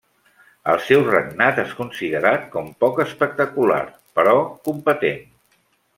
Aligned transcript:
El 0.71 0.79
seu 0.85 1.03
regnat 1.09 1.59
és 1.65 1.75
considerat 1.81 2.47
com 2.55 2.71
poc 2.85 3.03
espectacular, 3.05 3.81
però 4.21 4.37
competent. 4.71 5.23